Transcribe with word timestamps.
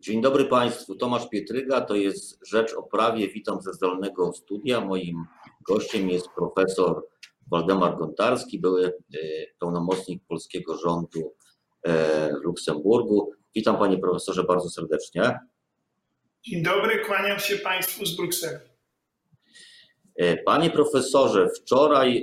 Dzień 0.00 0.20
dobry 0.20 0.44
Państwu. 0.44 0.94
Tomasz 0.94 1.28
Pietryga, 1.28 1.80
to 1.80 1.94
jest 1.94 2.46
Rzecz 2.46 2.74
o 2.74 2.82
Prawie. 2.82 3.28
Witam 3.28 3.62
ze 3.62 3.72
zdalnego 3.72 4.32
studia. 4.32 4.80
Moim 4.80 5.24
gościem 5.62 6.10
jest 6.10 6.28
profesor 6.28 7.06
Waldemar 7.50 7.98
Gontarski, 7.98 8.58
były 8.58 8.86
e, 8.86 8.92
pełnomocnik 9.60 10.22
polskiego 10.28 10.76
rządu 10.76 11.34
e, 11.82 12.30
w 12.40 12.44
Luksemburgu. 12.44 13.32
Witam 13.54 13.78
Panie 13.78 13.98
Profesorze 13.98 14.44
bardzo 14.44 14.70
serdecznie. 14.70 15.38
Dzień 16.42 16.62
dobry, 16.62 17.04
kłaniam 17.04 17.38
się 17.38 17.56
Państwu 17.56 18.06
z 18.06 18.16
Brukseli. 18.16 18.58
E, 20.16 20.36
panie 20.36 20.70
profesorze, 20.70 21.48
wczoraj 21.56 22.22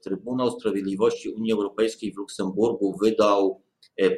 Trybunał 0.00 0.50
Sprawiedliwości 0.50 1.28
Unii 1.28 1.52
Europejskiej 1.52 2.12
w 2.12 2.16
Luksemburgu 2.16 2.96
wydał 3.02 3.62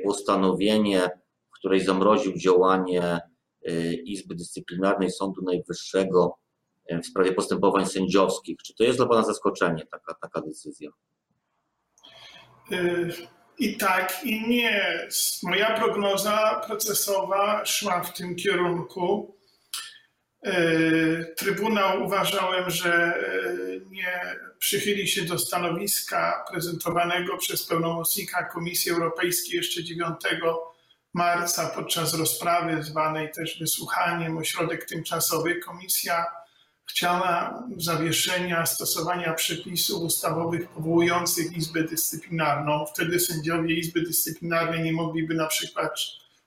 postanowienie 0.05 1.24
której 1.65 1.81
zamroził 1.81 2.33
działanie 2.33 3.21
y, 3.69 3.95
Izby 4.05 4.35
Dyscyplinarnej 4.35 5.11
Sądu 5.11 5.43
Najwyższego 5.43 6.39
y, 6.93 6.99
w 6.99 7.07
sprawie 7.07 7.33
postępowań 7.33 7.87
sędziowskich. 7.87 8.57
Czy 8.67 8.75
to 8.75 8.85
jest 8.85 8.99
dla 8.99 9.07
Pana 9.07 9.23
zaskoczenie, 9.23 9.87
taka, 9.91 10.15
taka 10.15 10.41
decyzja? 10.41 10.91
Y, 12.73 13.13
I 13.59 13.77
tak, 13.77 14.21
i 14.25 14.49
nie. 14.49 15.09
Moja 15.43 15.79
prognoza 15.79 16.61
procesowa 16.67 17.65
szła 17.65 18.03
w 18.03 18.13
tym 18.13 18.37
kierunku. 18.37 19.35
Trybunał 21.37 22.05
uważałem, 22.05 22.71
że 22.71 23.15
nie 23.91 24.37
przychyli 24.59 25.09
się 25.09 25.23
do 25.23 25.39
stanowiska 25.39 26.45
prezentowanego 26.51 27.37
przez 27.37 27.67
pełnomocnika 27.67 28.45
Komisji 28.45 28.93
Europejskiej 28.93 29.57
jeszcze 29.57 29.85
9 29.85 30.17
marca 31.15 31.67
podczas 31.67 32.15
rozprawy 32.15 32.83
zwanej 32.83 33.33
też 33.33 33.59
wysłuchaniem 33.59 34.39
ośrodek 34.39 34.85
tymczasowy 34.85 35.55
komisja 35.55 36.27
chciała 36.87 37.63
zawieszenia 37.77 38.67
stosowania 38.67 39.35
przepisów 39.35 40.03
ustawowych 40.03 40.69
powołujących 40.69 41.57
Izbę 41.57 41.83
Dyscyplinarną. 41.83 42.87
Wtedy 42.87 43.21
sędziowie 43.21 43.75
Izby 43.75 44.03
Dyscyplinarnej 44.03 44.83
nie 44.83 44.93
mogliby 44.93 45.35
na 45.35 45.47
przykład 45.47 45.99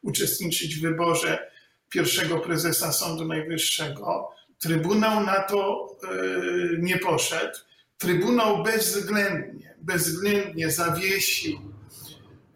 uczestniczyć 0.02 0.76
w 0.76 0.82
wyborze 0.82 1.52
pierwszego 1.90 2.40
prezesa 2.40 2.92
Sądu 2.92 3.26
Najwyższego. 3.26 4.32
Trybunał 4.60 5.24
na 5.24 5.42
to 5.42 5.88
yy, 6.04 6.78
nie 6.82 6.98
poszedł. 6.98 7.58
Trybunał 7.98 8.64
bezwzględnie, 8.64 9.76
bezwzględnie 9.82 10.72
zawiesił 10.72 11.77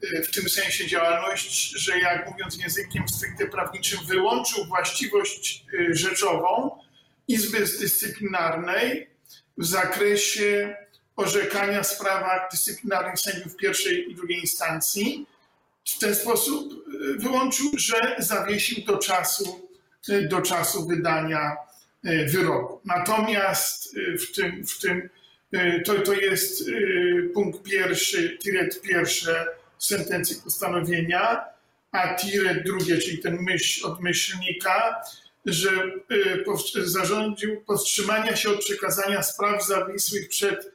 w 0.02 0.32
tym 0.32 0.50
sensie 0.50 0.88
działalność, 0.88 1.70
że 1.70 2.00
jak 2.00 2.32
mówiąc 2.32 2.58
językiem 2.58 3.04
stricte 3.10 3.48
prawniczym, 3.48 4.00
wyłączył 4.08 4.66
właściwość 4.66 5.66
y, 5.74 5.96
rzeczową 5.96 6.72
Izby 7.28 7.60
Dyscyplinarnej 7.60 9.08
w 9.58 9.66
zakresie 9.66 10.76
orzekania 11.16 11.84
w 11.84 11.88
sprawach 11.88 12.52
dyscyplinarnych 12.52 13.20
sędziów 13.20 13.56
pierwszej 13.56 14.12
i 14.12 14.16
drugiej 14.16 14.40
instancji. 14.40 15.28
W 15.86 16.00
ten 16.00 16.16
sposób 16.16 16.74
y, 16.74 17.18
wyłączył, 17.18 17.72
że 17.78 18.16
zawiesił 18.18 18.86
do 18.86 18.98
czasu, 18.98 19.70
y, 20.10 20.28
do 20.28 20.42
czasu 20.42 20.88
wydania 20.88 21.56
wyroku. 22.28 22.82
Natomiast 22.86 23.96
w 23.96 24.36
tym, 24.36 24.68
w 24.68 24.80
tym 24.80 25.10
to, 25.86 25.94
to 25.94 26.14
jest 26.14 26.64
punkt 27.34 27.64
pierwszy, 27.64 28.38
tiret 28.44 28.82
pierwsze 28.82 29.48
sentencji 29.86 30.36
postanowienia, 30.44 31.46
a 31.92 32.16
tire 32.16 32.64
drugie, 32.66 32.98
czyli 32.98 33.18
ten 33.20 33.38
myśl 33.42 33.88
od 33.88 34.02
myślnika, 34.02 35.02
że 35.46 35.70
y, 36.12 36.90
zarządził 36.90 37.62
powstrzymania 37.62 38.36
się 38.36 38.50
od 38.50 38.60
przekazania 38.60 39.24
spraw 39.24 39.68
zawisłych 39.68 40.30
przed 40.30 40.72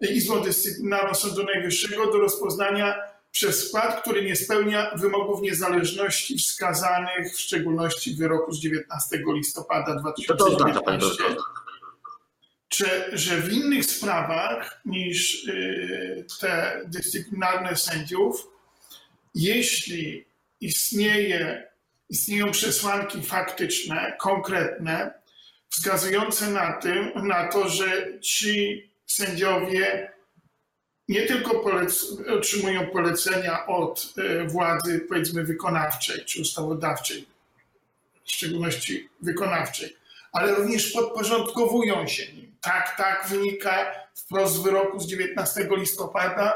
Izbą 0.00 0.40
Dyscyplinarną 0.40 1.14
Sądu 1.14 1.44
Najwyższego 1.44 2.12
do 2.12 2.18
rozpoznania 2.18 2.94
przez 3.30 3.68
skład, 3.68 4.00
który 4.00 4.24
nie 4.24 4.36
spełnia 4.36 4.90
wymogów 4.96 5.42
niezależności 5.42 6.38
wskazanych 6.38 7.34
w 7.34 7.40
szczególności 7.40 8.14
w 8.14 8.18
wyroku 8.18 8.52
z 8.52 8.60
19 8.60 9.18
listopada 9.34 9.94
2019. 9.94 11.16
Czy, 11.16 11.36
że 13.12 13.40
w 13.40 13.52
innych 13.52 13.84
sprawach 13.84 14.80
niż 14.84 15.44
y, 15.44 16.26
te 16.40 16.80
dyscyplinarne 16.86 17.76
sędziów, 17.76 18.46
jeśli 19.34 20.24
istnieje, 20.60 21.68
istnieją 22.08 22.50
przesłanki 22.50 23.22
faktyczne, 23.22 24.16
konkretne, 24.20 25.14
wskazujące 25.68 26.50
na, 26.50 26.72
tym, 26.72 27.12
na 27.26 27.48
to, 27.48 27.68
że 27.68 28.20
ci 28.20 28.88
sędziowie 29.06 30.12
nie 31.08 31.22
tylko 31.22 31.60
polec 31.60 32.06
otrzymują 32.28 32.86
polecenia 32.86 33.66
od 33.66 34.14
y, 34.18 34.44
władzy, 34.44 35.06
powiedzmy, 35.08 35.44
wykonawczej 35.44 36.24
czy 36.24 36.40
ustawodawczej, 36.40 37.26
w 38.24 38.32
szczególności 38.32 39.08
wykonawczej, 39.20 39.96
ale 40.32 40.54
również 40.54 40.92
podporządkowują 40.92 42.06
się 42.06 42.32
nim 42.32 42.47
tak, 42.60 42.96
tak, 42.96 43.26
wynika 43.28 43.92
wprost 44.14 44.54
z 44.54 44.58
wyroku 44.58 45.00
z 45.00 45.06
19 45.06 45.68
listopada, 45.70 46.54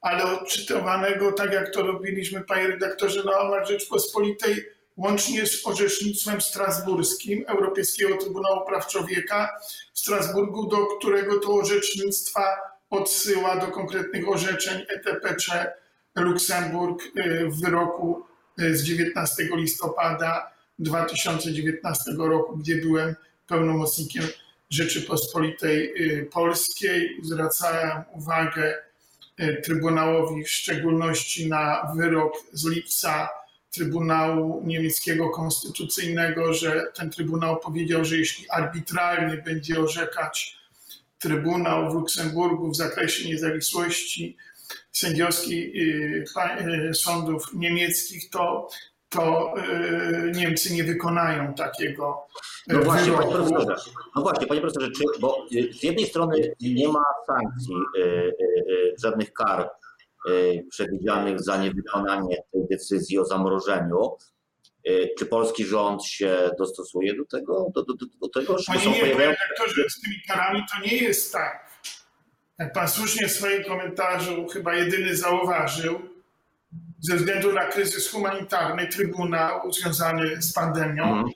ale 0.00 0.24
odczytowanego, 0.24 1.32
tak 1.32 1.52
jak 1.52 1.70
to 1.70 1.82
robiliśmy, 1.82 2.40
panie 2.40 2.66
redaktorze, 2.66 3.24
na 3.24 3.32
łamach 3.32 3.66
Rzeczpospolitej, 3.66 4.64
łącznie 4.96 5.46
z 5.46 5.66
orzecznictwem 5.66 6.40
strasburskim 6.40 7.44
Europejskiego 7.46 8.16
Trybunału 8.16 8.66
Praw 8.66 8.86
Człowieka 8.86 9.58
w 9.94 9.98
Strasburgu, 9.98 10.66
do 10.66 10.86
którego 10.86 11.38
to 11.38 11.54
orzecznictwa 11.54 12.56
odsyła 12.90 13.56
do 13.56 13.66
konkretnych 13.66 14.28
orzeczeń 14.28 14.86
ETPC 14.88 15.72
Luksemburg 16.16 17.02
y, 17.02 17.48
w 17.48 17.60
wyroku 17.60 18.24
y, 18.60 18.76
z 18.76 18.82
19 18.82 19.48
listopada 19.52 20.52
2019 20.78 22.12
roku, 22.18 22.56
gdzie 22.56 22.76
byłem 22.76 23.14
pełnomocnikiem 23.46 24.24
Rzeczypospolitej 24.70 25.92
y, 26.18 26.26
Polskiej. 26.32 27.16
Zwracałem 27.22 28.02
uwagę 28.12 28.74
y, 29.40 29.62
Trybunałowi 29.64 30.44
w 30.44 30.50
szczególności 30.50 31.48
na 31.48 31.92
wyrok 31.96 32.32
z 32.52 32.66
lipca 32.66 33.28
Trybunału 33.70 34.62
Niemieckiego 34.66 35.30
Konstytucyjnego, 35.30 36.54
że 36.54 36.86
ten 36.94 37.10
Trybunał 37.10 37.60
powiedział, 37.60 38.04
że 38.04 38.16
jeśli 38.16 38.50
arbitralnie 38.50 39.36
będzie 39.36 39.80
orzekać 39.80 40.58
Trybunał 41.18 41.90
w 41.90 41.94
Luksemburgu 41.94 42.70
w 42.70 42.76
zakresie 42.76 43.28
niezawisłości 43.28 44.36
sędziowskiej 44.92 45.72
y, 46.90 46.94
sądów 46.94 47.42
niemieckich, 47.54 48.30
to 48.30 48.68
to 49.08 49.54
y, 49.58 50.32
Niemcy 50.34 50.74
nie 50.74 50.84
wykonają 50.84 51.54
takiego 51.54 52.26
y, 52.70 52.74
no 52.74 52.82
właśnie, 52.82 53.12
panie 53.12 53.32
profesorze, 53.32 53.74
no 54.16 54.22
właśnie, 54.22 54.46
panie 54.46 54.60
profesorze, 54.60 54.90
czy, 54.90 55.04
bo 55.20 55.46
y, 55.52 55.72
z 55.72 55.82
jednej 55.82 56.06
strony 56.06 56.52
nie 56.60 56.88
ma 56.88 57.04
sankcji, 57.26 57.74
żadnych 59.02 59.32
kar 59.32 59.70
przewidzianych 60.70 61.40
za 61.40 61.56
niewykonanie 61.56 62.36
tej 62.52 62.62
decyzji 62.70 63.18
o 63.18 63.24
zamrożeniu. 63.24 64.16
Czy 65.18 65.26
polski 65.26 65.64
rząd 65.64 66.04
się 66.04 66.50
dostosuje 66.58 67.16
do 67.16 67.24
tego? 67.24 67.66
Do, 67.74 67.82
do, 67.82 67.94
do 68.20 68.28
tego 68.28 68.58
że 68.58 68.64
Panie 68.66 68.90
nie, 68.90 69.00
pojawiają... 69.00 69.30
redaktorze, 69.30 69.82
z 69.90 70.00
tymi 70.00 70.16
karami 70.28 70.60
to 70.60 70.86
nie 70.86 70.96
jest 70.96 71.32
tak. 71.32 71.70
Jak 72.58 72.72
pan 72.72 72.88
słusznie 72.88 73.28
w 73.28 73.32
swoim 73.32 73.64
komentarzu 73.64 74.46
chyba 74.46 74.74
jedyny 74.74 75.16
zauważył, 75.16 76.00
ze 76.98 77.16
względu 77.16 77.52
na 77.52 77.64
kryzys 77.66 78.10
humanitarny 78.10 78.86
Trybunał 78.86 79.72
związany 79.72 80.42
z 80.42 80.52
pandemią, 80.52 81.04
mhm. 81.04 81.28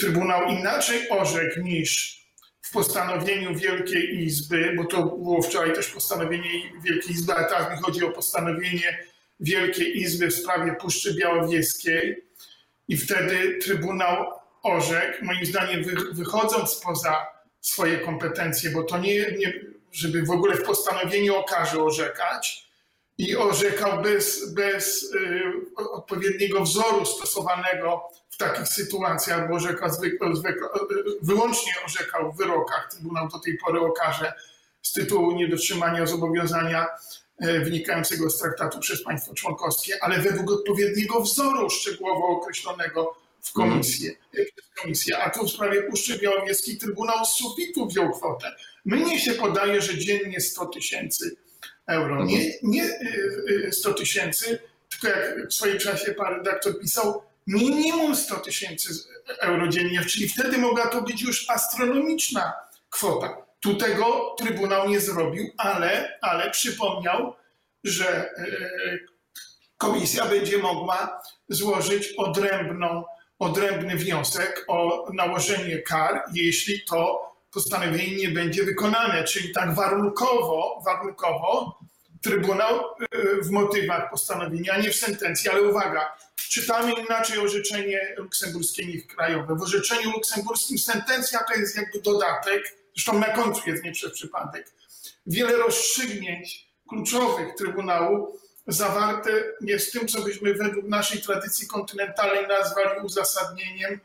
Trybunał 0.00 0.48
inaczej 0.48 1.10
orzekł 1.10 1.60
niż 1.60 2.20
w 2.62 2.72
postanowieniu 2.72 3.54
Wielkiej 3.54 4.18
Izby, 4.24 4.74
bo 4.76 4.84
to 4.84 5.02
było 5.02 5.42
wczoraj 5.42 5.72
też 5.72 5.86
postanowienie 5.88 6.50
Wielkiej 6.84 7.12
Izby, 7.12 7.32
ale 7.32 7.48
teraz 7.48 7.70
mi 7.70 7.82
chodzi 7.82 8.04
o 8.04 8.10
postanowienie 8.10 8.98
Wielkiej 9.40 9.98
Izby 9.98 10.26
w 10.26 10.34
sprawie 10.34 10.72
Puszczy 10.72 11.14
Białowieskiej 11.14 12.24
i 12.88 12.96
wtedy 12.96 13.58
Trybunał 13.62 14.26
orzekł, 14.62 15.24
moim 15.24 15.46
zdaniem 15.46 15.84
wychodząc 16.12 16.74
poza 16.74 17.26
swoje 17.60 17.98
kompetencje, 17.98 18.70
bo 18.70 18.82
to 18.82 18.98
nie, 18.98 19.32
nie 19.32 19.52
żeby 19.92 20.22
w 20.22 20.30
ogóle 20.30 20.56
w 20.56 20.62
postanowieniu 20.62 21.36
o 21.36 21.44
karze 21.44 21.82
orzekać, 21.82 22.69
i 23.20 23.36
orzekał 23.36 24.02
bez, 24.02 24.52
bez 24.54 25.12
y, 25.14 25.42
odpowiedniego 25.76 26.60
wzoru 26.60 27.06
stosowanego 27.06 28.02
w 28.30 28.36
takich 28.36 28.68
sytuacjach, 28.68 29.48
bo 29.48 29.54
orzekał 29.54 29.90
zwykle, 29.90 30.36
zwykle, 30.36 30.68
wyłącznie 31.22 31.72
orzekał 31.86 32.32
w 32.32 32.36
wyrokach. 32.36 32.88
Trybunał 32.90 33.28
do 33.28 33.38
tej 33.38 33.58
pory 33.58 33.80
okaże 33.80 34.32
z 34.82 34.92
tytułu 34.92 35.32
niedotrzymania 35.32 36.06
zobowiązania 36.06 36.86
wynikającego 37.64 38.30
z 38.30 38.38
traktatu 38.38 38.78
przez 38.78 39.04
państwo 39.04 39.34
członkowskie, 39.34 40.04
ale 40.04 40.18
według 40.18 40.50
odpowiedniego 40.50 41.20
wzoru 41.20 41.70
szczegółowo 41.70 42.26
określonego 42.26 43.16
w 43.42 43.52
komisję, 43.52 44.14
przez 44.32 44.82
komisję. 44.82 45.18
A 45.18 45.30
tu 45.30 45.46
w 45.46 45.50
sprawie 45.50 45.82
Puszczy 45.82 46.18
Białowieskiej 46.18 46.78
Trybunał 46.78 47.24
z 47.24 47.28
sufitu 47.28 47.86
wziął 47.86 48.10
kwotę. 48.12 48.56
Mnie 48.84 49.20
się 49.20 49.32
podaje, 49.32 49.82
że 49.82 49.98
dziennie 49.98 50.40
100 50.40 50.66
tysięcy 50.66 51.36
euro. 51.86 52.24
Nie, 52.24 52.52
nie 52.62 52.84
100 53.70 53.94
tysięcy, 53.94 54.58
tylko 54.88 55.08
jak 55.08 55.48
w 55.48 55.54
swoim 55.54 55.78
czasie 55.78 56.14
pan 56.14 56.34
redaktor 56.34 56.80
pisał, 56.80 57.22
minimum 57.46 58.16
100 58.16 58.36
tysięcy 58.36 58.88
euro 59.40 59.68
dziennie, 59.68 60.04
czyli 60.04 60.28
wtedy 60.28 60.58
mogła 60.58 60.86
to 60.86 61.02
być 61.02 61.22
już 61.22 61.50
astronomiczna 61.50 62.52
kwota. 62.90 63.36
Tu 63.62 63.74
tego 63.74 64.34
Trybunał 64.38 64.88
nie 64.88 65.00
zrobił, 65.00 65.50
ale, 65.58 66.18
ale 66.20 66.50
przypomniał, 66.50 67.34
że 67.84 68.34
komisja 69.76 70.26
będzie 70.26 70.58
mogła 70.58 71.22
złożyć 71.48 72.12
odrębną, 72.16 73.04
odrębny 73.38 73.96
wniosek 73.96 74.64
o 74.68 75.08
nałożenie 75.14 75.78
kar, 75.78 76.22
jeśli 76.34 76.84
to 76.84 77.29
postanowienie 77.52 78.16
nie 78.16 78.28
będzie 78.28 78.64
wykonane, 78.64 79.24
czyli 79.24 79.52
tak 79.52 79.74
warunkowo, 79.74 80.82
warunkowo 80.84 81.80
Trybunał 82.22 82.84
w 83.42 83.50
motywach 83.50 84.10
postanowienia, 84.10 84.78
nie 84.78 84.90
w 84.90 84.96
sentencji, 84.96 85.50
ale 85.50 85.62
uwaga, 85.62 86.16
czytamy 86.36 86.92
inaczej 86.92 87.38
orzeczenie 87.38 88.14
luksemburskie 88.16 88.86
niż 88.86 89.06
krajowe. 89.06 89.54
W 89.54 89.62
orzeczeniu 89.62 90.10
luksemburskim 90.10 90.78
sentencja 90.78 91.44
to 91.44 91.54
jest 91.54 91.76
jakby 91.76 92.00
dodatek, 92.00 92.76
zresztą 92.94 93.18
na 93.18 93.28
końcu 93.28 93.70
jest 93.70 93.84
nie 93.84 93.92
przez 93.92 94.12
przypadek. 94.12 94.72
Wiele 95.26 95.56
rozstrzygnięć 95.56 96.68
kluczowych 96.88 97.54
Trybunału 97.54 98.38
zawarte 98.66 99.30
jest 99.60 99.88
w 99.88 99.92
tym, 99.92 100.08
co 100.08 100.22
byśmy 100.22 100.54
według 100.54 100.86
naszej 100.86 101.22
tradycji 101.22 101.68
kontynentalnej 101.68 102.48
nazwali 102.48 103.00
uzasadnieniem 103.04 104.00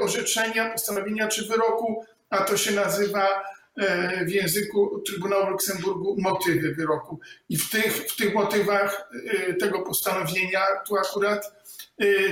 orzeczenia, 0.00 0.70
postanowienia 0.70 1.28
czy 1.28 1.48
wyroku, 1.48 2.04
a 2.30 2.38
to 2.38 2.56
się 2.56 2.72
nazywa 2.72 3.28
w 4.26 4.30
języku 4.30 5.02
Trybunału 5.06 5.50
Luksemburgu 5.50 6.16
motywy 6.18 6.74
wyroku. 6.74 7.20
I 7.48 7.56
w 7.56 7.70
tych, 7.70 7.96
w 7.96 8.16
tych 8.16 8.34
motywach 8.34 9.10
tego 9.60 9.82
postanowienia 9.82 10.60
tu 10.86 10.96
akurat 10.96 11.52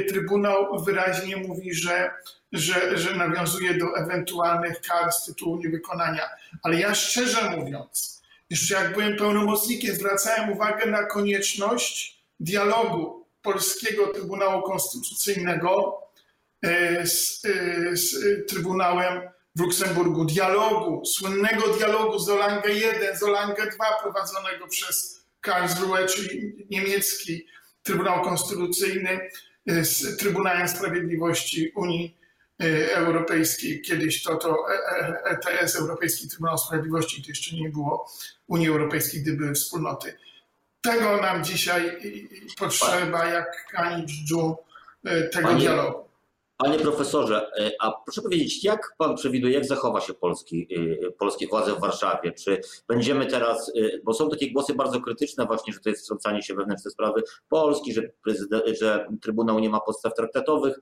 Trybunał 0.08 0.84
wyraźnie 0.84 1.36
mówi, 1.36 1.74
że, 1.74 2.10
że, 2.52 2.98
że 2.98 3.16
nawiązuje 3.16 3.74
do 3.74 3.96
ewentualnych 3.96 4.80
kar 4.80 5.12
z 5.12 5.24
tytułu 5.24 5.56
niewykonania. 5.56 6.28
Ale 6.62 6.80
ja 6.80 6.94
szczerze 6.94 7.50
mówiąc, 7.50 8.22
jeszcze 8.50 8.74
jak 8.74 8.92
byłem 8.92 9.16
pełnomocnikiem, 9.16 9.94
zwracałem 9.94 10.52
uwagę 10.52 10.86
na 10.86 11.06
konieczność 11.06 12.22
dialogu 12.40 13.26
Polskiego 13.42 14.06
Trybunału 14.06 14.62
Konstytucyjnego 14.62 16.01
z, 17.04 17.42
z 17.92 18.14
Trybunałem 18.48 19.22
w 19.56 19.60
Luksemburgu, 19.60 20.24
dialogu, 20.24 21.04
słynnego 21.04 21.68
dialogu 21.68 22.18
z 22.18 22.28
Olangę 22.28 22.70
1, 22.72 23.18
z 23.18 23.22
Olangę 23.22 23.66
2 23.70 23.84
prowadzonego 24.02 24.68
przez 24.68 25.24
Karlsruhe, 25.40 26.06
czyli 26.06 26.66
niemiecki 26.70 27.46
Trybunał 27.82 28.22
Konstytucyjny 28.22 29.30
z 29.66 30.16
Trybunałem 30.16 30.68
Sprawiedliwości 30.68 31.72
Unii 31.74 32.16
Europejskiej. 32.94 33.82
Kiedyś 33.82 34.22
to, 34.22 34.36
to 34.36 34.66
ETS, 35.24 35.76
Europejski 35.76 36.28
Trybunał 36.28 36.58
Sprawiedliwości, 36.58 37.22
gdy 37.22 37.28
jeszcze 37.28 37.56
nie 37.56 37.68
było 37.68 38.10
Unii 38.46 38.68
Europejskiej, 38.68 39.22
gdy 39.22 39.32
były 39.32 39.54
wspólnoty. 39.54 40.16
Tego 40.80 41.16
nam 41.16 41.44
dzisiaj 41.44 41.98
potrzeba, 42.58 43.26
jak 43.26 43.66
kani 43.70 44.06
dżdżu 44.06 44.56
tego 45.32 45.48
Panie, 45.48 45.60
dialogu. 45.60 46.11
Panie 46.64 46.78
profesorze, 46.78 47.50
a 47.80 47.92
proszę 48.04 48.22
powiedzieć, 48.22 48.64
jak 48.64 48.94
pan 48.98 49.16
przewiduje, 49.16 49.54
jak 49.54 49.64
zachowa 49.64 50.00
się 50.00 50.14
polski, 50.14 50.68
polskie 51.18 51.46
władze 51.46 51.72
w 51.72 51.80
Warszawie? 51.80 52.32
Czy 52.32 52.60
będziemy 52.88 53.26
teraz, 53.26 53.72
bo 54.04 54.14
są 54.14 54.30
takie 54.30 54.52
głosy 54.52 54.74
bardzo 54.74 55.00
krytyczne 55.00 55.46
właśnie, 55.46 55.72
że 55.72 55.80
to 55.80 55.88
jest 55.88 56.04
wtrącanie 56.04 56.42
się 56.42 56.54
wewnętrzne 56.54 56.90
sprawy 56.90 57.22
Polski, 57.48 57.92
że, 57.92 58.02
że 58.80 59.06
Trybunał 59.22 59.58
nie 59.58 59.70
ma 59.70 59.80
podstaw 59.80 60.14
traktatowych 60.14 60.78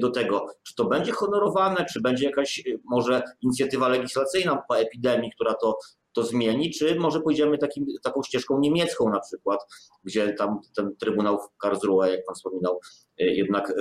do 0.00 0.10
tego. 0.10 0.46
Czy 0.62 0.74
to 0.74 0.84
będzie 0.84 1.12
honorowane, 1.12 1.86
czy 1.92 2.00
będzie 2.00 2.24
jakaś 2.24 2.62
może 2.84 3.22
inicjatywa 3.40 3.88
legislacyjna 3.88 4.62
po 4.68 4.78
epidemii, 4.78 5.32
która 5.34 5.54
to 5.54 5.78
to 6.12 6.22
zmieni, 6.22 6.70
czy 6.70 6.94
może 6.94 7.20
pójdziemy 7.20 7.58
takim, 7.58 7.86
taką 8.02 8.22
ścieżką 8.22 8.60
niemiecką 8.60 9.10
na 9.10 9.20
przykład, 9.20 9.60
gdzie 10.04 10.32
tam 10.32 10.60
ten 10.76 10.96
Trybunał 10.96 11.38
w 11.38 11.56
Karlsruhe, 11.58 12.10
jak 12.10 12.24
pan 12.26 12.34
wspominał, 12.34 12.80
jednak 13.18 13.74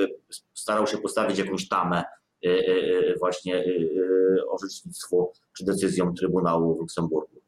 starał 0.53 0.87
się 0.87 0.97
postawić 0.97 1.37
jakąś 1.37 1.67
tamę 1.67 2.03
właśnie 3.19 3.65
orzecznictwu 4.49 5.31
czy 5.57 5.65
decyzjom 5.65 6.15
Trybunału 6.15 6.75
w 6.75 6.79
Luksemburgu. 6.79 7.40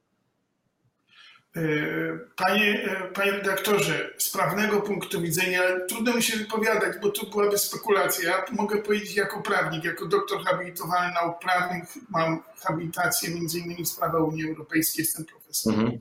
Panie, 2.36 2.90
panie 3.14 3.32
redaktorze, 3.32 4.14
z 4.18 4.30
prawnego 4.30 4.82
punktu 4.82 5.22
widzenia 5.22 5.62
trudno 5.90 6.14
mi 6.14 6.24
się 6.24 6.38
wypowiadać, 6.38 6.94
bo 7.02 7.10
to 7.10 7.26
byłaby 7.26 7.58
spekulacja. 7.58 8.30
Ja 8.30 8.46
mogę 8.52 8.82
powiedzieć 8.82 9.16
jako 9.16 9.42
prawnik, 9.42 9.84
jako 9.84 10.06
doktor 10.06 10.44
habilitowany 10.46 11.14
nauk 11.14 11.40
prawnych, 11.40 11.84
mam 12.10 12.44
habilitację 12.62 13.36
między 13.36 13.60
innymi 13.60 13.84
w 13.84 13.88
sprawach 13.88 14.24
Unii 14.24 14.50
Europejskiej, 14.50 15.04
jestem 15.04 15.26
profesorem. 15.26 15.80
Mhm. 15.80 16.00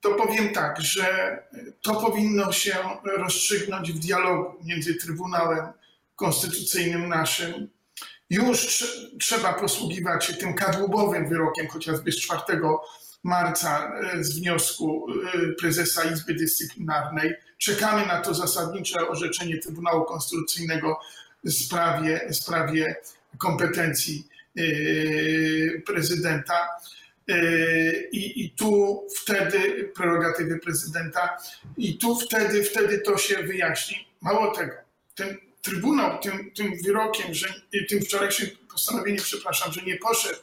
To 0.00 0.14
powiem 0.14 0.48
tak, 0.52 0.80
że 0.80 1.38
to 1.82 1.94
powinno 1.94 2.52
się 2.52 2.76
rozstrzygnąć 3.04 3.92
w 3.92 3.98
dialogu 3.98 4.64
między 4.64 4.94
Trybunałem 4.94 5.66
Konstytucyjnym 6.16 7.08
naszym. 7.08 7.68
Już 8.30 8.84
trzeba 9.20 9.52
posługiwać 9.52 10.24
się 10.24 10.34
tym 10.34 10.54
kadłubowym 10.54 11.28
wyrokiem, 11.28 11.68
chociażby 11.68 12.12
z 12.12 12.16
4 12.20 12.42
marca 13.24 13.92
z 14.20 14.38
wniosku 14.38 15.06
prezesa 15.60 16.04
Izby 16.04 16.34
Dyscyplinarnej. 16.34 17.34
Czekamy 17.58 18.06
na 18.06 18.20
to 18.20 18.34
zasadnicze 18.34 19.08
orzeczenie 19.08 19.58
Trybunału 19.58 20.04
Konstytucyjnego 20.04 21.00
w 21.44 21.52
sprawie, 21.52 22.28
w 22.30 22.36
sprawie 22.36 22.96
kompetencji 23.38 24.28
prezydenta. 25.86 26.68
I, 28.12 28.44
I 28.44 28.50
tu 28.50 29.04
wtedy 29.16 29.90
prerogatywy 29.96 30.58
prezydenta, 30.58 31.36
i 31.76 31.98
tu 31.98 32.16
wtedy, 32.16 32.64
wtedy 32.64 32.98
to 32.98 33.18
się 33.18 33.42
wyjaśni. 33.42 34.08
Mało 34.20 34.54
tego, 34.54 34.72
ten 35.14 35.36
Trybunał 35.64 36.20
tym, 36.20 36.50
tym 36.50 36.72
wyrokiem, 36.82 37.34
że, 37.34 37.48
tym 37.88 38.00
wczorajszym 38.00 38.48
postanowieniem, 38.72 39.24
przepraszam, 39.24 39.72
że 39.72 39.82
nie 39.82 39.96
poszedł 39.96 40.40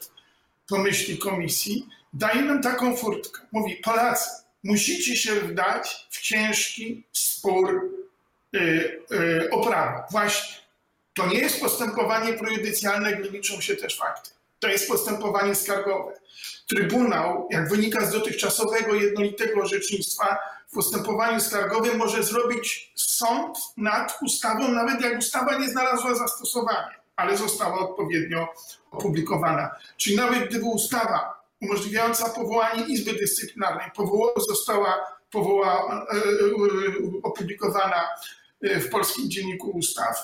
po 0.68 0.78
myśli 0.78 1.18
komisji, 1.18 1.88
daje 2.12 2.42
nam 2.42 2.62
taką 2.62 2.96
furtkę. 2.96 3.40
Mówi, 3.52 3.76
Polacy, 3.76 4.30
musicie 4.64 5.16
się 5.16 5.34
wdać 5.34 6.06
w 6.10 6.20
ciężki 6.20 7.04
spór 7.12 7.90
yy, 8.52 9.48
o 9.50 9.66
prawo. 9.66 10.02
Właśnie. 10.10 10.62
To 11.14 11.26
nie 11.26 11.38
jest 11.38 11.60
postępowanie 11.60 12.32
prejudycjalne, 12.32 13.16
gdy 13.16 13.30
liczą 13.30 13.60
się 13.60 13.76
też 13.76 13.98
fakty. 13.98 14.30
To 14.60 14.68
jest 14.68 14.88
postępowanie 14.88 15.54
skargowe. 15.54 16.12
Trybunał, 16.68 17.48
jak 17.50 17.68
wynika 17.68 18.06
z 18.06 18.12
dotychczasowego 18.12 18.94
jednolitego 18.94 19.60
orzecznictwa, 19.60 20.38
w 20.68 20.74
postępowaniu 20.74 21.40
skargowym 21.40 21.98
może 21.98 22.22
zrobić 22.22 22.92
sąd 22.94 23.58
nad 23.76 24.18
ustawą, 24.22 24.68
nawet 24.68 25.00
jak 25.00 25.18
ustawa 25.18 25.58
nie 25.58 25.68
znalazła 25.68 26.14
zastosowania, 26.14 26.94
ale 27.16 27.36
została 27.36 27.78
odpowiednio 27.78 28.48
opublikowana. 28.90 29.70
Czyli 29.96 30.16
nawet 30.16 30.48
gdyby 30.48 30.64
ustawa 30.64 31.42
umożliwiająca 31.60 32.28
powołanie 32.28 32.84
Izby 32.86 33.12
Dyscyplinarnej 33.12 33.90
została 34.48 35.06
powoła, 35.30 36.06
e, 36.12 36.16
e, 36.16 37.20
opublikowana 37.22 38.08
e, 38.62 38.80
w 38.80 38.90
Polskim 38.90 39.30
Dzienniku 39.30 39.70
Ustaw, 39.70 40.16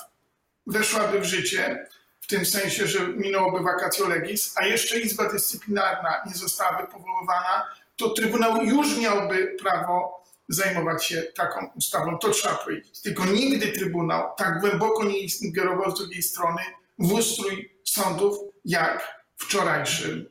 weszłaby 0.67 1.19
w 1.19 1.23
życie, 1.23 1.87
w 2.21 2.27
tym 2.27 2.45
sensie, 2.45 2.87
że 2.87 3.07
minęłoby 3.07 3.63
vacatio 3.63 4.07
legis, 4.07 4.53
a 4.57 4.65
jeszcze 4.65 4.99
Izba 4.99 5.29
Dyscyplinarna 5.29 6.23
nie 6.27 6.33
zostałaby 6.33 6.87
powoływana, 6.87 7.65
to 7.95 8.09
Trybunał 8.09 8.63
już 8.63 8.97
miałby 8.97 9.55
prawo 9.61 10.23
zajmować 10.49 11.05
się 11.05 11.23
taką 11.35 11.69
ustawą. 11.75 12.17
To 12.17 12.29
trzeba 12.29 12.55
powiedzieć. 12.55 13.01
Tylko 13.01 13.25
nigdy 13.25 13.67
Trybunał 13.67 14.29
tak 14.37 14.59
głęboko 14.59 15.03
nie 15.03 15.19
ingerował 15.19 15.91
z 15.91 15.99
drugiej 15.99 16.23
strony 16.23 16.61
w 16.99 17.13
ustrój 17.13 17.79
sądów, 17.83 18.37
jak 18.65 19.23
wczorajszym 19.35 20.29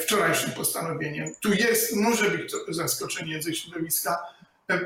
wczorajszym 0.00 0.52
postanowieniem. 0.52 1.28
Tu 1.42 1.52
jest, 1.52 1.96
może 1.96 2.30
być 2.30 2.52
to 2.52 2.58
zaskoczenie 2.68 3.42
ze 3.42 3.54
środowiska 3.54 4.18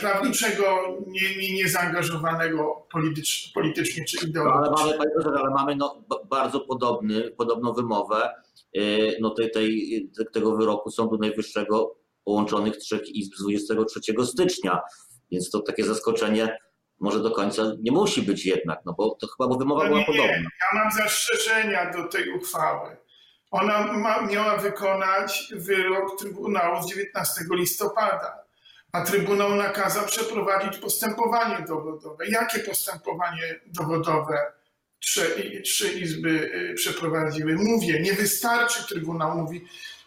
prawniczego, 0.00 0.96
nie, 1.06 1.36
nie, 1.36 1.54
nie 1.54 1.68
zaangażowanego 1.68 2.86
politycz, 2.92 3.52
politycznie 3.54 4.04
czy 4.04 4.26
ideologicznie. 4.26 4.84
ale 4.84 4.98
mamy, 4.98 5.38
ale 5.38 5.50
mamy 5.50 5.76
no, 5.76 6.04
bardzo 6.30 6.60
podobny, 6.60 7.30
podobną 7.30 7.72
wymowę 7.72 8.34
no, 9.20 9.30
tej, 9.30 9.50
tej, 9.50 10.10
tego 10.32 10.56
wyroku 10.56 10.90
Sądu 10.90 11.18
Najwyższego 11.18 11.96
połączonych 12.24 12.76
trzech 12.76 13.08
izb 13.08 13.34
z 13.34 13.42
23 13.42 14.00
stycznia, 14.24 14.80
więc 15.30 15.50
to 15.50 15.60
takie 15.60 15.84
zaskoczenie 15.84 16.58
może 17.00 17.20
do 17.20 17.30
końca 17.30 17.62
nie 17.80 17.92
musi 17.92 18.22
być 18.22 18.46
jednak, 18.46 18.78
no 18.84 18.92
bo 18.92 19.10
to 19.20 19.26
chyba 19.26 19.48
bo 19.48 19.56
wymowa 19.58 19.82
No 19.82 19.88
była 19.88 20.00
nie, 20.00 20.06
podobna. 20.06 20.34
ja 20.36 20.78
mam 20.80 20.92
zastrzeżenia 20.92 21.92
do 21.92 22.04
tej 22.08 22.30
uchwały. 22.30 22.96
Ona 23.50 23.92
ma, 23.92 24.20
miała 24.22 24.56
wykonać 24.56 25.52
wyrok 25.56 26.18
Trybunału 26.18 26.82
z 26.82 26.86
19 26.86 27.40
listopada, 27.50 28.38
a 28.92 29.00
Trybunał 29.04 29.54
nakazał 29.54 30.06
przeprowadzić 30.06 30.78
postępowanie 30.80 31.64
dowodowe. 31.68 32.26
Jakie 32.28 32.58
postępowanie 32.58 33.60
dowodowe 33.66 34.52
trzy, 34.98 35.62
trzy 35.64 35.92
izby 36.00 36.28
y, 36.30 36.74
przeprowadziły? 36.74 37.56
Mówię, 37.56 38.00
nie 38.02 38.12
wystarczy 38.12 38.86
Trybunał 38.88 39.38
mówi. 39.38 39.64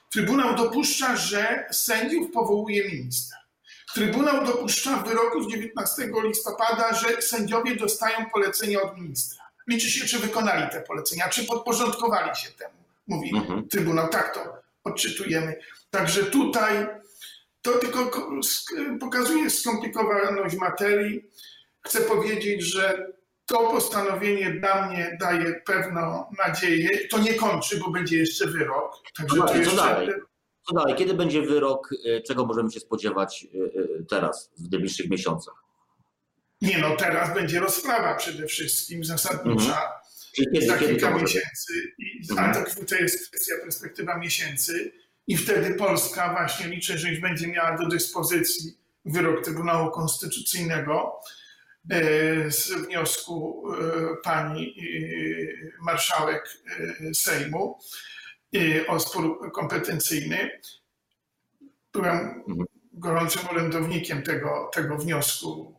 Trybunał 0.09 0.55
dopuszcza, 0.55 1.15
że 1.15 1.65
sędziów 1.71 2.31
powołuje 2.31 2.89
minister. 2.89 3.37
Trybunał 3.93 4.45
dopuszcza 4.45 4.97
w 4.97 5.07
wyroku 5.07 5.43
z 5.43 5.51
19 5.51 6.09
listopada, 6.23 6.93
że 6.93 7.21
sędziowie 7.21 7.75
dostają 7.75 8.29
polecenia 8.33 8.81
od 8.81 8.97
ministra. 8.97 9.43
Liczy 9.67 9.89
się, 9.89 10.05
czy 10.05 10.19
wykonali 10.19 10.71
te 10.71 10.81
polecenia, 10.81 11.29
czy 11.29 11.45
podporządkowali 11.45 12.35
się 12.35 12.51
temu, 12.51 12.73
mówi 13.07 13.31
Mhm. 13.35 13.67
Trybunał. 13.67 14.09
Tak 14.09 14.33
to 14.33 14.53
odczytujemy. 14.83 15.55
Także 15.89 16.23
tutaj 16.23 16.87
to 17.61 17.71
tylko 17.71 18.11
pokazuje 18.99 19.49
skomplikowaność 19.49 20.55
materii. 20.55 21.23
Chcę 21.81 22.01
powiedzieć, 22.01 22.61
że 22.61 23.07
to 23.45 23.57
postanowienie 23.59 24.51
dla 24.51 24.87
mnie 24.87 25.17
daje 25.19 25.61
pewną 25.65 26.25
nadzieję. 26.45 27.07
To 27.07 27.17
nie 27.17 27.33
kończy, 27.33 27.77
bo 27.77 27.91
będzie 27.91 28.17
jeszcze 28.17 28.47
wyrok. 28.47 28.95
Także 29.17 29.35
No 29.37 29.45
to 29.45 29.57
jeszcze 29.57 29.75
dalej? 29.75 30.09
Co 30.67 30.75
dalej? 30.75 30.95
Kiedy 30.95 31.13
będzie 31.13 31.41
wyrok? 31.41 31.89
y, 31.91 32.21
Czego 32.27 32.45
możemy 32.45 32.71
się 32.71 32.79
spodziewać 32.79 33.47
y, 33.55 33.57
y, 33.57 34.05
teraz, 34.09 34.51
w 34.57 34.71
najbliższych 34.71 35.09
miesiącach? 35.09 35.53
Nie 36.61 36.77
no, 36.77 36.95
teraz 36.95 37.33
będzie 37.33 37.59
rozprawa 37.59 38.15
przede 38.15 38.47
wszystkim 38.47 39.03
zasadnicza 39.03 39.91
Czyli 40.35 40.47
kiedy, 40.53 40.65
za 40.67 40.77
kiedy 40.77 40.91
kilka 40.91 41.11
może? 41.11 41.23
miesięcy. 41.25 41.73
I, 41.97 42.11
Mhm. 42.31 42.51
A 42.51 42.53
to, 42.53 42.85
to 42.85 42.95
jest 42.95 43.29
kwestia 43.29 43.53
perspektywa 43.63 44.17
miesięcy 44.17 44.91
i 45.27 45.37
wtedy 45.37 45.73
Polska 45.73 46.33
właśnie 46.33 46.67
liczę, 46.67 46.97
że 46.97 47.09
już 47.09 47.19
będzie 47.19 47.47
miała 47.47 47.77
do 47.77 47.87
dyspozycji 47.87 48.77
wyrok 49.05 49.43
Trybunału 49.45 49.91
Konstytucyjnego 49.91 51.19
e, 51.89 52.51
z 52.51 52.71
wniosku 52.71 53.63
e, 53.73 53.77
pani 54.23 54.75
e, 54.79 55.83
marszałek 55.85 56.57
Sejmu 57.13 57.79
e, 58.55 58.87
o 58.87 58.99
spór 58.99 59.51
kompetencyjny. 59.51 60.49
Byłem 61.93 62.17
Mhm. 62.19 62.65
gorącym 62.93 63.41
orędownikiem 63.49 64.23
tego, 64.23 64.69
tego 64.73 64.97
wniosku 64.97 65.75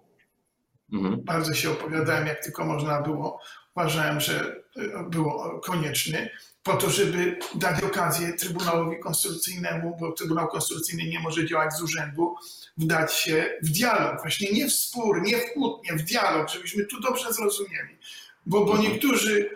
Mhm. 0.92 1.24
bardzo 1.24 1.54
się 1.54 1.70
opowiadałem, 1.70 2.26
jak 2.26 2.44
tylko 2.44 2.64
można 2.64 3.02
było. 3.02 3.40
Uważałem, 3.76 4.20
że 4.20 4.62
e, 4.76 5.04
było 5.10 5.60
konieczny, 5.60 6.30
po 6.62 6.72
to, 6.76 6.90
żeby 6.90 7.38
dać 7.54 7.82
okazję 7.82 8.32
Trybunałowi 8.32 8.98
Konstytucyjnemu, 8.98 9.96
bo 10.00 10.12
Trybunał 10.12 10.48
Konstytucyjny 10.48 11.04
nie 11.10 11.20
może 11.20 11.46
działać 11.46 11.72
z 11.74 11.82
urzędu, 11.82 12.34
wdać 12.76 13.14
się 13.14 13.58
w 13.62 13.70
dialog. 13.70 14.20
Właśnie 14.22 14.52
nie 14.52 14.66
w 14.66 14.72
spór, 14.72 15.22
nie 15.22 15.36
w 15.38 15.52
kłótnię, 15.52 15.96
w 15.96 16.02
dialog, 16.02 16.48
żebyśmy 16.48 16.84
tu 16.86 17.00
dobrze 17.00 17.32
zrozumieli. 17.32 17.98
Bo, 18.46 18.64
bo 18.64 18.78
niektórzy, 18.78 19.50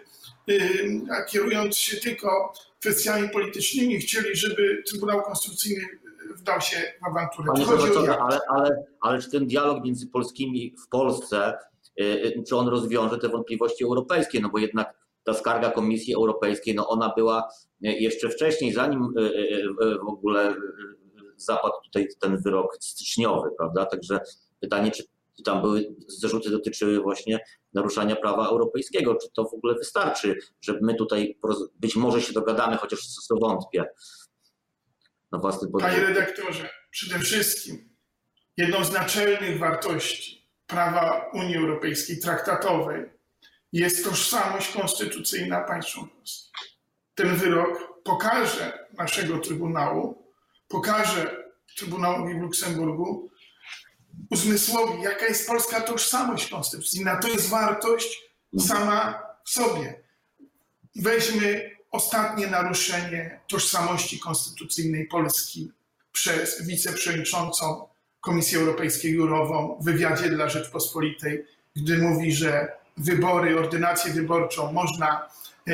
y, 0.50 1.00
kierując 1.28 1.76
się 1.76 1.96
tylko 1.96 2.52
kwestiami 2.80 3.28
politycznymi, 3.28 3.98
chcieli, 3.98 4.36
żeby 4.36 4.82
Trybunał 4.86 5.22
Konstytucyjny 5.22 5.84
wdał 6.36 6.60
się 6.60 6.76
w 7.02 7.06
awanturę. 7.06 7.52
Panie 7.54 8.18
ale, 8.20 8.40
ale, 8.48 8.84
ale 9.00 9.22
czy 9.22 9.30
ten 9.30 9.46
dialog 9.46 9.84
między 9.84 10.06
polskimi 10.06 10.74
w 10.84 10.88
Polsce, 10.88 11.54
y, 12.00 12.04
y, 12.04 12.42
czy 12.48 12.56
on 12.56 12.68
rozwiąże 12.68 13.18
te 13.18 13.28
wątpliwości 13.28 13.84
europejskie? 13.84 14.40
No 14.40 14.48
bo 14.48 14.58
jednak 14.58 14.94
ta 15.24 15.34
skarga 15.34 15.70
Komisji 15.70 16.14
Europejskiej, 16.14 16.74
no 16.74 16.88
ona 16.88 17.12
była 17.16 17.48
y, 17.84 17.88
jeszcze 17.92 18.28
wcześniej, 18.28 18.72
zanim 18.72 19.14
w 20.04 20.08
ogóle 20.08 20.54
zapadł 21.36 21.74
tutaj 21.84 22.08
ten 22.20 22.42
wyrok 22.42 22.76
styczniowy, 22.80 23.48
prawda? 23.58 23.86
Także 23.86 24.20
pytanie, 24.60 24.90
czy 24.90 25.04
czy 25.36 25.42
tam 25.42 25.62
były 25.62 25.94
zarzuty 26.08 26.50
dotyczyły 26.50 27.00
właśnie 27.00 27.40
naruszania 27.74 28.16
prawa 28.16 28.48
europejskiego, 28.48 29.14
czy 29.14 29.28
to 29.34 29.44
w 29.44 29.54
ogóle 29.54 29.74
wystarczy, 29.74 30.38
że 30.60 30.78
my 30.82 30.94
tutaj 30.94 31.38
być 31.74 31.96
może 31.96 32.22
się 32.22 32.32
dogadamy, 32.32 32.76
chociaż 32.76 33.00
to 33.28 33.36
wątpię. 33.36 33.84
Na 35.32 35.38
własny 35.38 35.68
Panie 35.80 36.00
redaktorze, 36.00 36.70
przede 36.90 37.18
wszystkim 37.18 37.96
jedną 38.56 38.84
z 38.84 38.92
naczelnych 38.92 39.58
wartości 39.58 40.50
prawa 40.66 41.30
Unii 41.34 41.56
Europejskiej 41.56 42.20
traktatowej 42.20 43.10
jest 43.72 44.04
tożsamość 44.04 44.72
konstytucyjna 44.72 45.60
państw 45.60 45.92
członkowskich. 45.92 46.52
Ten 47.14 47.36
wyrok 47.36 48.02
pokaże 48.04 48.86
naszego 48.98 49.38
Trybunału, 49.38 50.32
pokaże 50.68 51.44
Trybunałowi 51.76 52.34
w 52.34 52.42
Luksemburgu, 52.42 53.30
uzmysłowi, 54.30 55.02
jaka 55.02 55.26
jest 55.26 55.48
polska 55.48 55.80
tożsamość 55.80 56.50
konstytucyjna. 56.50 57.16
To 57.16 57.28
jest 57.28 57.48
wartość 57.48 58.22
sama 58.58 59.22
w 59.44 59.50
sobie. 59.50 60.00
Weźmy 60.96 61.70
ostatnie 61.90 62.46
naruszenie 62.46 63.40
tożsamości 63.48 64.18
konstytucyjnej 64.18 65.06
Polski 65.06 65.72
przez 66.12 66.66
wiceprzewodniczącą 66.66 67.88
Komisji 68.20 68.58
Europejskiej 68.58 69.12
Jurową 69.12 69.78
w 69.80 69.84
wywiadzie 69.84 70.30
dla 70.30 70.48
Rzeczpospolitej, 70.48 71.46
gdy 71.76 71.98
mówi, 71.98 72.32
że 72.32 72.72
wybory, 72.96 73.58
ordynację 73.58 74.12
wyborczą 74.12 74.72
można 74.72 75.28
e, 75.66 75.72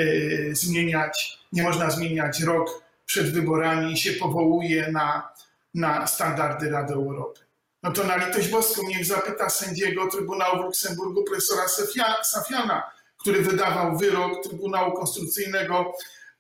zmieniać, 0.55 1.39
nie 1.53 1.63
można 1.63 1.91
zmieniać 1.91 2.41
rok 2.41 2.85
przed 3.07 3.33
wyborami 3.33 3.93
i 3.93 3.97
się 3.97 4.13
powołuje 4.13 4.93
na, 4.93 5.33
na 5.75 6.07
standardy 6.07 6.71
Rady 6.71 6.95
Europy. 6.95 7.41
No 7.83 7.93
to 7.93 8.05
na 8.05 8.17
litość 8.27 8.49
boską 8.49 8.83
niech 8.89 9.05
zapyta 9.05 9.51
sędziego 9.51 10.07
Trybunału 10.07 10.59
w 10.59 10.65
Luksemburgu 10.65 11.25
profesora 11.25 11.67
Safia- 11.67 12.25
Safiana, 12.25 12.91
który 13.19 13.43
wydawał 13.43 13.99
wyrok 13.99 14.43
Trybunału 14.49 14.93
Konstytucyjnego 14.97 15.93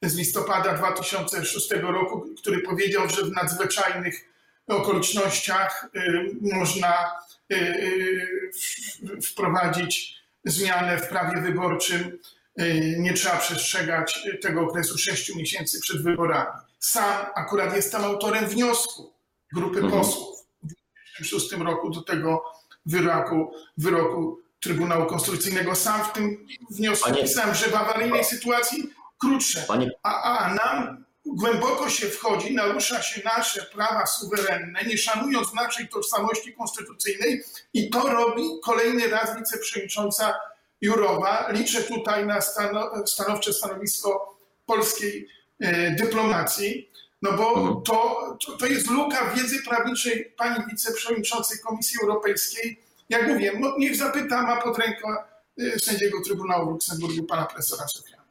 z 0.02 0.14
listopada 0.16 0.74
2006 0.74 1.70
roku, 1.82 2.26
który 2.38 2.58
powiedział, 2.60 3.08
że 3.08 3.22
w 3.24 3.30
nadzwyczajnych 3.32 4.14
okolicznościach 4.68 5.88
y, 5.96 6.30
można 6.54 7.12
y, 7.52 7.56
y, 7.56 9.20
wprowadzić 9.22 10.22
zmianę 10.44 10.98
w 10.98 11.08
prawie 11.08 11.40
wyborczym. 11.40 12.18
Nie 12.98 13.12
trzeba 13.14 13.36
przestrzegać 13.36 14.28
tego 14.42 14.60
okresu 14.60 14.98
6 14.98 15.34
miesięcy 15.36 15.80
przed 15.80 16.02
wyborami. 16.02 16.50
Sam 16.78 17.26
akurat 17.34 17.76
jestem 17.76 18.04
autorem 18.04 18.46
wniosku 18.46 19.12
grupy 19.52 19.78
Mhm. 19.80 19.92
posłów 20.02 20.31
w 21.12 21.22
2006 21.22 21.52
roku 21.52 21.90
do 21.90 22.02
tego 22.02 22.44
wyroku, 22.86 23.52
wyroku 23.76 24.38
Trybunału 24.60 25.06
Konstytucyjnego. 25.06 25.74
Sam 25.74 26.04
w 26.04 26.12
tym 26.12 26.46
wniosku 26.70 27.10
Panie- 27.10 27.22
pisałem, 27.22 27.54
że 27.54 27.66
w 27.70 27.74
awaryjnej 27.74 28.24
sytuacji 28.24 28.90
krótsze. 29.20 29.64
Panie 29.68 29.90
A, 30.02 30.38
a 30.38 30.54
nam 30.54 31.04
głęboko 31.26 31.90
się 31.90 32.06
wchodzi, 32.06 32.54
narusza 32.54 33.02
się 33.02 33.22
nasze 33.24 33.62
prawa 33.62 34.06
suwerenne, 34.06 34.84
nie 34.86 34.98
szanując 34.98 35.54
naszej 35.54 35.88
tożsamości 35.88 36.52
konstytucyjnej 36.52 37.42
i 37.74 37.90
to 37.90 38.08
robi 38.08 38.42
kolejny 38.64 39.08
raz 39.08 39.36
wiceprzewodnicząca 39.38 40.34
Jurowa. 40.80 41.48
Liczę 41.50 41.82
tutaj 41.82 42.26
na 42.26 42.40
stano, 42.40 43.06
stanowcze 43.06 43.52
stanowisko 43.52 44.38
polskiej 44.66 45.28
e, 45.60 45.90
dyplomacji, 45.90 46.90
no 47.22 47.32
bo 47.32 47.48
Mhm. 47.48 47.82
to, 47.82 48.16
to, 48.46 48.56
to 48.56 48.66
jest 48.66 48.90
luka 48.90 49.34
wiedzy 49.34 49.56
prawniczej 49.68 50.32
pani 50.36 50.64
wiceprzewodniczącej 50.70 51.58
Komisji 51.58 51.98
Europejskiej. 52.02 52.80
Jak 53.08 53.28
mówię, 53.28 53.52
no, 53.60 53.74
niech 53.78 53.96
zapyta, 53.96 54.42
ma 54.42 54.62
pod 54.62 54.78
ręką 54.78 55.08
e, 55.58 55.78
sędziego 55.78 56.18
Trybunału 56.24 56.66
w 56.66 56.72
Luksemburgu 56.72 57.24
pana 57.24 57.44
profesora 57.46 57.88
Sofiana. 57.88 58.22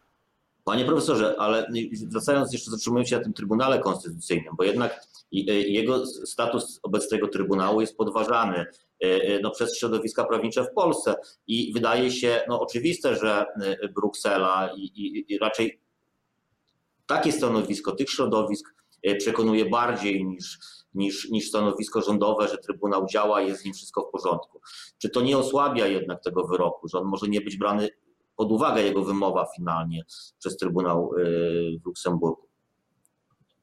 Panie 0.63 0.85
profesorze, 0.85 1.35
ale 1.39 1.67
wracając 2.07 2.53
jeszcze, 2.53 2.71
zatrzymując 2.71 3.09
się 3.09 3.17
na 3.17 3.23
tym 3.23 3.33
Trybunale 3.33 3.79
Konstytucyjnym, 3.79 4.55
bo 4.57 4.63
jednak 4.63 4.91
e, 5.33 5.37
jego 5.53 6.05
status 6.05 6.79
obecnego 6.83 7.27
Trybunału 7.27 7.81
jest 7.81 7.97
podważany 7.97 8.65
e, 8.99 9.39
no, 9.39 9.51
przez 9.51 9.77
środowiska 9.77 10.23
prawnicze 10.23 10.63
w 10.63 10.73
Polsce 10.73 11.15
i 11.47 11.73
wydaje 11.73 12.11
się 12.11 12.41
no, 12.47 12.61
oczywiste, 12.61 13.15
że 13.15 13.45
Bruksela 13.93 14.69
i, 14.75 14.81
i, 14.81 15.33
i 15.33 15.37
raczej 15.37 15.79
takie 17.07 17.31
stanowisko 17.31 17.91
tych 17.91 18.09
środowisk 18.09 18.80
przekonuje 19.19 19.65
bardziej 19.69 20.25
niż, 20.25 20.59
niż, 20.93 21.29
niż 21.29 21.47
stanowisko 21.47 22.01
rządowe, 22.01 22.47
że 22.47 22.57
Trybunał 22.57 23.05
działa 23.05 23.41
i 23.41 23.47
jest 23.47 23.61
z 23.61 23.65
nim 23.65 23.73
wszystko 23.73 24.01
w 24.07 24.11
porządku. 24.11 24.61
Czy 24.97 25.09
to 25.09 25.21
nie 25.21 25.37
osłabia 25.37 25.87
jednak 25.87 26.23
tego 26.23 26.47
wyroku, 26.47 26.87
że 26.87 26.97
on 26.97 27.05
może 27.07 27.27
nie 27.27 27.41
być 27.41 27.57
brany 27.57 27.89
pod 28.35 28.51
uwagę, 28.51 28.83
jego 28.83 29.03
wymowa 29.03 29.47
finalnie 29.55 30.03
przez 30.39 30.57
Trybunał 30.57 31.11
y, 31.17 31.79
w 31.83 31.85
Luksemburgu? 31.85 32.47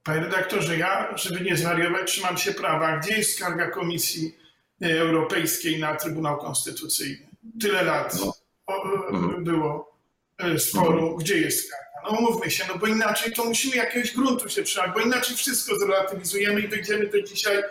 Panie 0.04 0.21
redaktorze, 0.21 0.78
ja, 0.78 1.16
żeby 1.16 1.40
nie 1.40 1.57
zwariować, 1.57 2.11
trzymam 2.11 2.37
się 2.37 2.52
prawa. 2.52 2.97
Gdzie 2.99 3.16
jest 3.16 3.37
skarga 3.37 3.71
Komisji 3.71 4.37
Europejskiej 4.83 5.80
na 5.80 5.97
Trybunał 5.97 6.38
Konstytucyjny? 6.38 7.28
Tyle 7.61 7.83
lat 7.83 8.16
No. 8.21 8.33
o, 8.66 8.83
Mhm. 9.09 9.45
było 9.45 9.97
e, 10.38 10.59
sporu. 10.59 11.16
Gdzie 11.16 11.38
jest 11.38 11.66
skarga? 11.66 11.88
No 12.11 12.21
mówmy 12.21 12.50
się, 12.50 12.65
no 12.69 12.79
bo 12.79 12.87
inaczej 12.87 13.33
to 13.33 13.45
musimy 13.45 13.77
jakiegoś 13.77 14.15
gruntu 14.15 14.49
się 14.49 14.62
trzymać, 14.62 14.91
bo 14.95 15.00
inaczej 15.00 15.37
wszystko 15.37 15.77
zrelatywizujemy 15.79 16.61
i 16.61 16.69
dojdziemy 16.69 17.07
do 17.07 17.23
dzisiaj, 17.23 17.62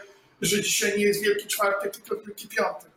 że 0.41 0.61
dzisiaj 0.61 0.97
nie 0.97 1.03
jest 1.03 1.23
Wielki 1.23 1.47
Czwartek, 1.47 1.97
tylko 1.97 2.23
Wielki 2.25 2.47
Piątek. 2.47 2.91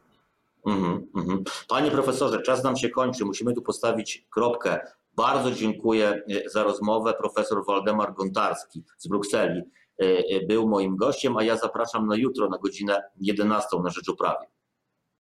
Mhm, 0.67 1.07
mhm. 1.17 1.45
Panie 1.69 1.91
profesorze, 1.91 2.43
czas 2.43 2.65
nam 2.65 2.77
się 2.77 2.89
kończy. 2.89 3.25
Musimy 3.25 3.55
tu 3.55 3.63
postawić 3.63 4.27
kropkę. 4.31 4.81
Bardzo 5.17 5.51
dziękuję 5.51 6.09
e, 6.09 6.51
za 6.51 6.63
rozmowę. 6.63 7.15
Profesor 7.15 7.65
Waldemar 7.67 8.15
Gontarski 8.15 8.85
z 8.99 9.09
Brukseli 9.09 9.61
e, 9.61 10.05
e, 10.05 10.47
był 10.47 10.69
moim 10.69 10.97
gościem, 10.97 11.37
a 11.37 11.43
ja 11.43 11.57
zapraszam 11.57 12.07
na 12.07 12.17
jutro 12.17 12.49
na 12.49 12.59
godzinę 12.59 13.03
11 13.17 13.69
na 13.83 13.91
Rzecz 13.91 14.09
Uprawie. 14.09 14.47